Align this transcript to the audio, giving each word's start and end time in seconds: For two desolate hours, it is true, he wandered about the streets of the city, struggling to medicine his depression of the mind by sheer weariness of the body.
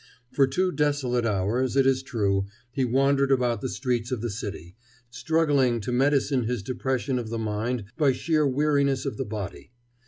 For 0.31 0.47
two 0.47 0.71
desolate 0.71 1.27
hours, 1.27 1.75
it 1.75 1.85
is 1.85 2.01
true, 2.01 2.47
he 2.71 2.83
wandered 2.85 3.31
about 3.31 3.61
the 3.61 3.69
streets 3.69 4.11
of 4.11 4.21
the 4.21 4.31
city, 4.31 4.75
struggling 5.11 5.79
to 5.81 5.91
medicine 5.91 6.45
his 6.45 6.63
depression 6.63 7.19
of 7.19 7.29
the 7.29 7.37
mind 7.37 7.83
by 7.97 8.11
sheer 8.11 8.47
weariness 8.47 9.05
of 9.05 9.17
the 9.17 9.25
body. 9.25 9.69